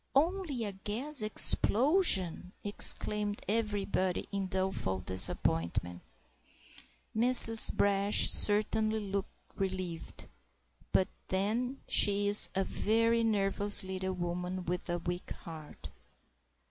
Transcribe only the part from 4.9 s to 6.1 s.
disappointment.